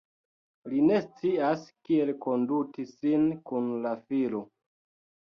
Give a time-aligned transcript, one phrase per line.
[0.71, 4.41] Li ne scias kiel konduti sin kun la filo.